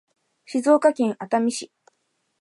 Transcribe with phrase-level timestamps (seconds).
[0.47, 1.71] 静岡県熱海市